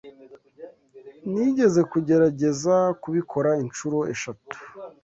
[1.31, 4.55] Nigeze kugerageza kubikora inshuro eshatu.